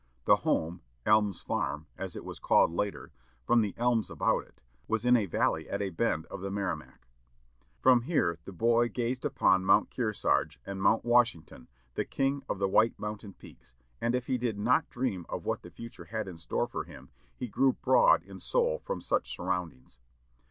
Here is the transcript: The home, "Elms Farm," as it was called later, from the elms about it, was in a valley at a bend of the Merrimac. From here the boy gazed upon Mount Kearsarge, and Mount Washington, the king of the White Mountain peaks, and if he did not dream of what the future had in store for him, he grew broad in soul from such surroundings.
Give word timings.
The 0.25 0.37
home, 0.37 0.81
"Elms 1.05 1.41
Farm," 1.41 1.85
as 1.95 2.15
it 2.15 2.25
was 2.25 2.39
called 2.39 2.71
later, 2.71 3.11
from 3.45 3.61
the 3.61 3.75
elms 3.77 4.09
about 4.09 4.39
it, 4.45 4.59
was 4.87 5.05
in 5.05 5.15
a 5.15 5.27
valley 5.27 5.69
at 5.69 5.79
a 5.79 5.91
bend 5.91 6.25
of 6.25 6.41
the 6.41 6.49
Merrimac. 6.49 7.07
From 7.83 8.01
here 8.01 8.39
the 8.45 8.51
boy 8.51 8.89
gazed 8.89 9.25
upon 9.25 9.63
Mount 9.63 9.91
Kearsarge, 9.91 10.59
and 10.65 10.81
Mount 10.81 11.05
Washington, 11.05 11.67
the 11.93 12.03
king 12.03 12.41
of 12.49 12.57
the 12.57 12.67
White 12.67 12.97
Mountain 12.97 13.33
peaks, 13.33 13.75
and 14.01 14.15
if 14.15 14.25
he 14.25 14.39
did 14.39 14.57
not 14.57 14.89
dream 14.89 15.23
of 15.29 15.45
what 15.45 15.61
the 15.61 15.69
future 15.69 16.05
had 16.05 16.27
in 16.27 16.39
store 16.39 16.65
for 16.65 16.83
him, 16.85 17.11
he 17.37 17.47
grew 17.47 17.73
broad 17.73 18.23
in 18.23 18.39
soul 18.39 18.79
from 18.83 19.01
such 19.01 19.29
surroundings. 19.35 19.99